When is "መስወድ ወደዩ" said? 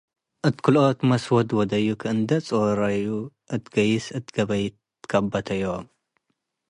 1.09-1.87